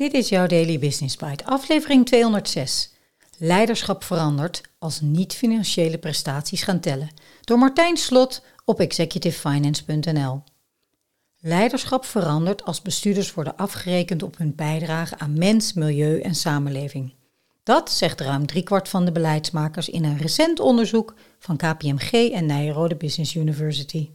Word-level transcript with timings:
Dit 0.00 0.14
is 0.14 0.28
jouw 0.28 0.46
Daily 0.46 0.78
Business 0.78 1.16
Bite, 1.16 1.44
aflevering 1.44 2.06
206. 2.06 2.92
Leiderschap 3.38 4.04
verandert 4.04 4.60
als 4.78 5.00
niet-financiële 5.00 5.98
prestaties 5.98 6.62
gaan 6.62 6.80
tellen. 6.80 7.10
Door 7.40 7.58
Martijn 7.58 7.96
Slot 7.96 8.42
op 8.64 8.80
executivefinance.nl. 8.80 10.42
Leiderschap 11.40 12.04
verandert 12.04 12.64
als 12.64 12.82
bestuurders 12.82 13.34
worden 13.34 13.56
afgerekend 13.56 14.22
op 14.22 14.38
hun 14.38 14.54
bijdrage 14.54 15.18
aan 15.18 15.38
mens, 15.38 15.72
milieu 15.72 16.20
en 16.20 16.34
samenleving. 16.34 17.14
Dat 17.62 17.90
zegt 17.90 18.20
ruim 18.20 18.46
driekwart 18.46 18.88
van 18.88 19.04
de 19.04 19.12
beleidsmakers 19.12 19.88
in 19.88 20.04
een 20.04 20.18
recent 20.18 20.60
onderzoek 20.60 21.14
van 21.38 21.56
KPMG 21.56 22.12
en 22.12 22.46
Nijrode 22.46 22.96
Business 22.96 23.34
University. 23.34 24.10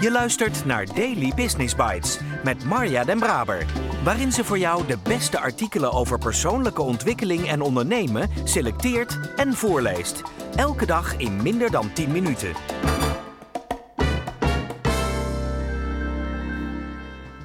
Je 0.00 0.10
luistert 0.10 0.64
naar 0.64 0.86
Daily 0.94 1.32
Business 1.34 1.74
Bites 1.74 2.18
met 2.44 2.64
Marja 2.64 3.04
Den 3.04 3.18
Braber, 3.18 3.66
waarin 4.04 4.32
ze 4.32 4.44
voor 4.44 4.58
jou 4.58 4.86
de 4.86 4.98
beste 5.02 5.38
artikelen 5.38 5.92
over 5.92 6.18
persoonlijke 6.18 6.82
ontwikkeling 6.82 7.48
en 7.48 7.60
ondernemen 7.60 8.28
selecteert 8.44 9.18
en 9.36 9.54
voorleest. 9.54 10.22
Elke 10.56 10.86
dag 10.86 11.16
in 11.16 11.42
minder 11.42 11.70
dan 11.70 11.92
10 11.92 12.12
minuten. 12.12 12.52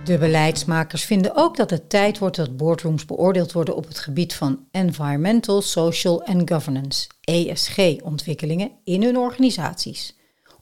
De 0.04 0.18
beleidsmakers 0.18 1.04
vinden 1.04 1.36
ook 1.36 1.58
dat 1.58 1.70
het 1.70 1.90
tijd 1.90 2.18
wordt 2.18 2.36
dat 2.36 2.58
boardrooms 2.58 3.06
beoordeeld 3.06 3.52
worden 3.52 3.76
op 3.76 3.88
het 3.88 4.00
gebied 4.00 4.34
van 4.34 4.60
environmental, 4.72 5.62
social 5.62 6.24
en 6.24 6.50
governance, 6.50 7.08
ESG-ontwikkelingen 7.22 8.72
in 8.84 9.04
hun 9.04 9.18
organisaties. 9.18 10.16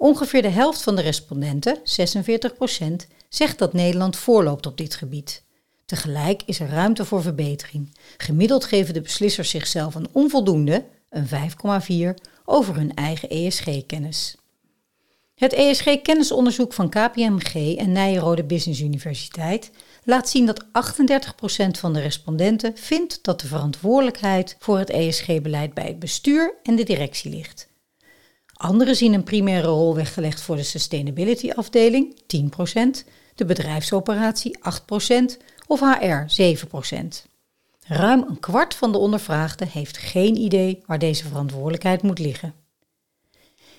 Ongeveer 0.03 0.41
de 0.41 0.49
helft 0.49 0.81
van 0.81 0.95
de 0.95 1.01
respondenten, 1.01 1.77
46%, 1.77 3.07
zegt 3.29 3.57
dat 3.57 3.73
Nederland 3.73 4.15
voorloopt 4.15 4.65
op 4.65 4.77
dit 4.77 4.95
gebied. 4.95 5.43
Tegelijk 5.85 6.41
is 6.45 6.59
er 6.59 6.69
ruimte 6.69 7.05
voor 7.05 7.21
verbetering. 7.21 7.97
Gemiddeld 8.17 8.63
geven 8.65 8.93
de 8.93 9.01
beslissers 9.01 9.49
zichzelf 9.49 9.95
een 9.95 10.07
onvoldoende, 10.11 10.85
een 11.09 11.27
5,4, 11.27 12.23
over 12.45 12.75
hun 12.75 12.93
eigen 12.93 13.29
ESG-kennis. 13.29 14.35
Het 15.35 15.53
ESG-kennisonderzoek 15.53 16.73
van 16.73 16.89
KPMG 16.89 17.75
en 17.75 17.91
Nijrode 17.91 18.43
Business 18.43 18.81
Universiteit 18.81 19.71
laat 20.03 20.29
zien 20.29 20.45
dat 20.45 20.65
38% 20.65 20.67
van 21.79 21.93
de 21.93 21.99
respondenten 21.99 22.77
vindt 22.77 23.19
dat 23.21 23.41
de 23.41 23.47
verantwoordelijkheid 23.47 24.55
voor 24.59 24.77
het 24.77 24.89
ESG-beleid 24.89 25.73
bij 25.73 25.87
het 25.87 25.99
bestuur 25.99 26.53
en 26.63 26.75
de 26.75 26.83
directie 26.83 27.31
ligt. 27.31 27.71
Anderen 28.63 28.95
zien 28.95 29.13
een 29.13 29.23
primaire 29.23 29.67
rol 29.67 29.95
weggelegd 29.95 30.41
voor 30.41 30.55
de 30.55 30.63
sustainability 30.63 31.51
afdeling, 31.51 32.15
10%, 32.15 33.07
de 33.35 33.45
bedrijfsoperatie, 33.45 34.57
8% 34.57 35.37
of 35.67 35.79
HR, 35.79 36.41
7%. 36.41 37.07
Ruim 37.87 38.25
een 38.29 38.39
kwart 38.39 38.75
van 38.75 38.91
de 38.91 38.97
ondervraagden 38.97 39.67
heeft 39.67 39.97
geen 39.97 40.35
idee 40.35 40.83
waar 40.85 40.99
deze 40.99 41.27
verantwoordelijkheid 41.27 42.01
moet 42.01 42.19
liggen. 42.19 42.53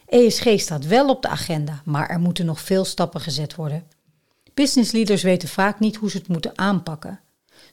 ESG 0.07 0.47
staat 0.57 0.87
wel 0.87 1.09
op 1.09 1.23
de 1.23 1.29
agenda, 1.29 1.83
maar 1.85 2.09
er 2.09 2.21
moeten 2.21 2.47
nog 2.47 2.61
veel 2.61 2.85
stappen 2.85 3.21
gezet 3.21 3.55
worden. 3.55 3.87
Business 4.55 4.93
leaders 4.93 5.23
weten 5.23 5.49
vaak 5.49 5.81
niet 5.81 5.97
hoe 5.97 6.11
ze 6.11 6.17
het 6.17 6.29
moeten 6.29 6.59
aanpakken. 6.59 7.21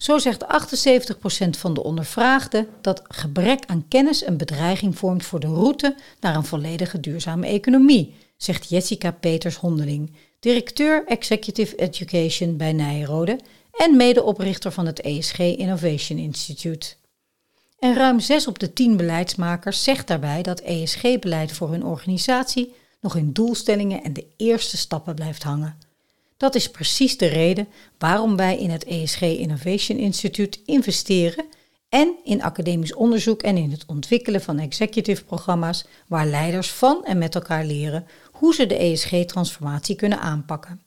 Zo 0.01 0.17
zegt 0.17 0.43
78% 0.43 1.49
van 1.49 1.73
de 1.73 1.83
ondervraagden 1.83 2.67
dat 2.81 3.01
gebrek 3.07 3.65
aan 3.65 3.87
kennis 3.87 4.25
een 4.25 4.37
bedreiging 4.37 4.97
vormt 4.97 5.25
voor 5.25 5.39
de 5.39 5.47
route 5.47 5.95
naar 6.19 6.35
een 6.35 6.45
volledige 6.45 6.99
duurzame 6.99 7.47
economie, 7.47 8.15
zegt 8.37 8.69
Jessica 8.69 9.11
Peters-Hondeling, 9.11 10.11
directeur 10.39 11.05
Executive 11.05 11.75
Education 11.75 12.57
bij 12.57 12.73
Nijrode 12.73 13.39
en 13.71 13.97
medeoprichter 13.97 14.71
van 14.71 14.85
het 14.85 15.01
ESG 15.01 15.39
Innovation 15.39 16.19
Institute. 16.19 16.93
En 17.79 17.95
ruim 17.95 18.19
6 18.19 18.47
op 18.47 18.59
de 18.59 18.73
10 18.73 18.97
beleidsmakers 18.97 19.83
zegt 19.83 20.07
daarbij 20.07 20.41
dat 20.41 20.59
ESG-beleid 20.59 21.51
voor 21.51 21.69
hun 21.71 21.85
organisatie 21.85 22.73
nog 23.01 23.15
in 23.15 23.33
doelstellingen 23.33 24.03
en 24.03 24.13
de 24.13 24.25
eerste 24.37 24.77
stappen 24.77 25.15
blijft 25.15 25.43
hangen. 25.43 25.90
Dat 26.41 26.55
is 26.55 26.69
precies 26.71 27.17
de 27.17 27.25
reden 27.25 27.67
waarom 27.97 28.35
wij 28.35 28.57
in 28.57 28.69
het 28.69 28.83
ESG 28.83 29.21
Innovation 29.21 29.97
Institute 29.97 30.59
investeren 30.65 31.45
en 31.89 32.15
in 32.23 32.41
academisch 32.41 32.93
onderzoek 32.93 33.41
en 33.41 33.57
in 33.57 33.71
het 33.71 33.85
ontwikkelen 33.85 34.41
van 34.41 34.59
executive 34.59 35.23
programma's 35.23 35.85
waar 36.07 36.25
leiders 36.25 36.71
van 36.71 37.05
en 37.05 37.17
met 37.17 37.35
elkaar 37.35 37.65
leren 37.65 38.07
hoe 38.31 38.53
ze 38.53 38.65
de 38.65 38.75
ESG-transformatie 38.75 39.95
kunnen 39.95 40.19
aanpakken. 40.19 40.81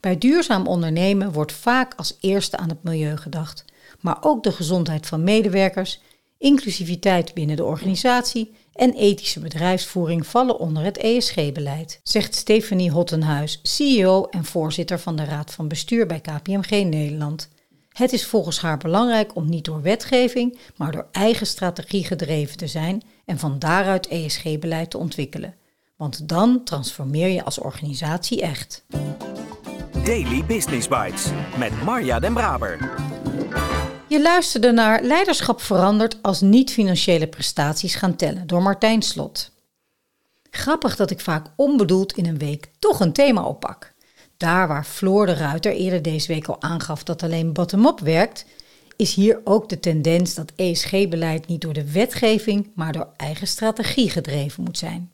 Bij 0.00 0.18
duurzaam 0.18 0.66
ondernemen 0.66 1.32
wordt 1.32 1.52
vaak 1.52 1.94
als 1.94 2.16
eerste 2.20 2.56
aan 2.56 2.68
het 2.68 2.82
milieu 2.82 3.16
gedacht, 3.16 3.64
maar 4.00 4.16
ook 4.20 4.42
de 4.42 4.52
gezondheid 4.52 5.06
van 5.06 5.24
medewerkers, 5.24 6.00
inclusiviteit 6.38 7.34
binnen 7.34 7.56
de 7.56 7.64
organisatie 7.64 8.54
en 8.72 8.92
ethische 8.92 9.40
bedrijfsvoering 9.40 10.26
vallen 10.26 10.58
onder 10.58 10.82
het 10.82 10.98
ESG-beleid, 10.98 12.00
zegt 12.02 12.34
Stephanie 12.34 12.90
Hottenhuis, 12.90 13.60
CEO 13.62 14.24
en 14.24 14.44
voorzitter 14.44 14.98
van 14.98 15.16
de 15.16 15.24
Raad 15.24 15.52
van 15.52 15.68
Bestuur 15.68 16.06
bij 16.06 16.20
KPMG 16.20 16.70
Nederland. 16.70 17.48
Het 17.88 18.12
is 18.12 18.26
volgens 18.26 18.60
haar 18.60 18.78
belangrijk 18.78 19.36
om 19.36 19.48
niet 19.48 19.64
door 19.64 19.82
wetgeving, 19.82 20.58
maar 20.76 20.92
door 20.92 21.08
eigen 21.12 21.46
strategie 21.46 22.04
gedreven 22.04 22.56
te 22.56 22.66
zijn 22.66 23.02
en 23.24 23.38
van 23.38 23.58
daaruit 23.58 24.08
ESG-beleid 24.08 24.90
te 24.90 24.98
ontwikkelen. 24.98 25.54
Want 25.96 26.28
dan 26.28 26.64
transformeer 26.64 27.28
je 27.28 27.44
als 27.44 27.58
organisatie 27.58 28.42
echt. 28.42 28.84
Daily 30.04 30.44
Business 30.44 30.88
Bites 30.88 31.30
met 31.58 31.82
Marja 31.82 32.18
Den 32.20 32.32
Braber. 32.32 32.94
Je 34.08 34.22
luisterde 34.22 34.72
naar 34.72 35.02
Leiderschap 35.02 35.60
verandert 35.60 36.16
als 36.22 36.40
niet-financiële 36.40 37.26
prestaties 37.26 37.94
gaan 37.94 38.16
tellen 38.16 38.46
door 38.46 38.62
Martijn 38.62 39.02
Slot. 39.02 39.50
Grappig 40.50 40.96
dat 40.96 41.10
ik 41.10 41.20
vaak 41.20 41.46
onbedoeld 41.56 42.12
in 42.12 42.26
een 42.26 42.38
week 42.38 42.70
toch 42.78 43.00
een 43.00 43.12
thema 43.12 43.44
oppak. 43.44 43.94
Daar 44.36 44.68
waar 44.68 44.84
Floor 44.84 45.26
de 45.26 45.34
Ruiter 45.34 45.72
eerder 45.72 46.02
deze 46.02 46.26
week 46.26 46.46
al 46.46 46.62
aangaf 46.62 47.02
dat 47.02 47.22
alleen 47.22 47.52
bottom-up 47.52 48.00
werkt, 48.00 48.44
is 48.96 49.14
hier 49.14 49.40
ook 49.44 49.68
de 49.68 49.80
tendens 49.80 50.34
dat 50.34 50.52
ESG-beleid 50.56 51.46
niet 51.46 51.60
door 51.60 51.72
de 51.72 51.92
wetgeving, 51.92 52.70
maar 52.74 52.92
door 52.92 53.08
eigen 53.16 53.46
strategie 53.46 54.10
gedreven 54.10 54.62
moet 54.62 54.78
zijn. 54.78 55.12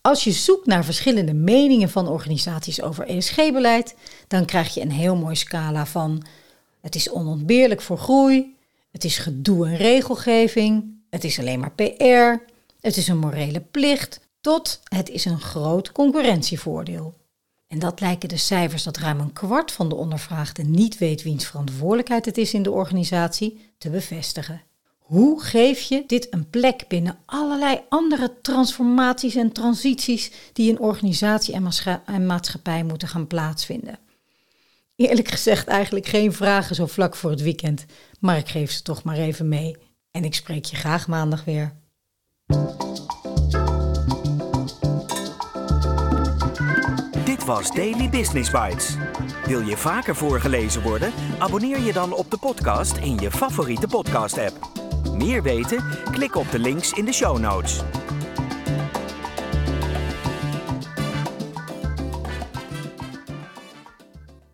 Als 0.00 0.24
je 0.24 0.32
zoekt 0.32 0.66
naar 0.66 0.84
verschillende 0.84 1.34
meningen 1.34 1.90
van 1.90 2.08
organisaties 2.08 2.82
over 2.82 3.06
ESG-beleid, 3.06 3.94
dan 4.28 4.44
krijg 4.44 4.74
je 4.74 4.80
een 4.80 4.92
heel 4.92 5.16
mooi 5.16 5.36
scala 5.36 5.86
van 5.86 6.22
het 6.80 6.94
is 6.94 7.10
onontbeerlijk 7.10 7.80
voor 7.80 7.98
groei. 7.98 8.56
Het 8.90 9.04
is 9.04 9.18
gedoe 9.18 9.66
en 9.66 9.76
regelgeving. 9.76 10.96
Het 11.10 11.24
is 11.24 11.38
alleen 11.38 11.60
maar 11.60 11.72
PR. 11.72 12.44
Het 12.80 12.96
is 12.96 13.08
een 13.08 13.18
morele 13.18 13.60
plicht. 13.60 14.20
Tot 14.40 14.80
het 14.84 15.08
is 15.08 15.24
een 15.24 15.40
groot 15.40 15.92
concurrentievoordeel. 15.92 17.14
En 17.68 17.78
dat 17.78 18.00
lijken 18.00 18.28
de 18.28 18.36
cijfers 18.36 18.82
dat 18.82 18.96
ruim 18.96 19.20
een 19.20 19.32
kwart 19.32 19.72
van 19.72 19.88
de 19.88 19.94
ondervraagden 19.94 20.70
niet 20.70 20.98
weet 20.98 21.22
wiens 21.22 21.46
verantwoordelijkheid 21.46 22.24
het 22.24 22.38
is 22.38 22.54
in 22.54 22.62
de 22.62 22.70
organisatie 22.70 23.70
te 23.78 23.90
bevestigen. 23.90 24.62
Hoe 24.98 25.42
geef 25.42 25.80
je 25.80 26.04
dit 26.06 26.26
een 26.30 26.50
plek 26.50 26.84
binnen 26.88 27.18
allerlei 27.24 27.80
andere 27.88 28.40
transformaties 28.42 29.34
en 29.34 29.52
transities 29.52 30.30
die 30.52 30.68
in 30.68 30.78
organisatie 30.78 31.54
en 32.04 32.26
maatschappij 32.26 32.84
moeten 32.84 33.08
gaan 33.08 33.26
plaatsvinden? 33.26 33.98
Eerlijk 35.06 35.28
gezegd 35.28 35.66
eigenlijk 35.66 36.06
geen 36.06 36.32
vragen 36.32 36.74
zo 36.74 36.86
vlak 36.86 37.16
voor 37.16 37.30
het 37.30 37.42
weekend. 37.42 37.84
Maar 38.20 38.36
ik 38.36 38.48
geef 38.48 38.70
ze 38.70 38.82
toch 38.82 39.02
maar 39.02 39.16
even 39.16 39.48
mee. 39.48 39.76
En 40.10 40.24
ik 40.24 40.34
spreek 40.34 40.64
je 40.64 40.76
graag 40.76 41.08
maandag 41.08 41.44
weer. 41.44 41.72
Dit 47.24 47.44
was 47.44 47.70
Daily 47.70 48.08
Business 48.08 48.50
Bites. 48.50 48.96
Wil 49.46 49.60
je 49.60 49.76
vaker 49.76 50.16
voorgelezen 50.16 50.82
worden? 50.82 51.12
Abonneer 51.38 51.80
je 51.80 51.92
dan 51.92 52.12
op 52.12 52.30
de 52.30 52.38
podcast 52.38 52.96
in 52.96 53.18
je 53.18 53.30
favoriete 53.30 53.86
podcast-app. 53.86 54.70
Meer 55.14 55.42
weten? 55.42 55.84
Klik 56.10 56.34
op 56.34 56.50
de 56.50 56.58
links 56.58 56.92
in 56.92 57.04
de 57.04 57.12
show 57.12 57.38
notes. 57.38 57.82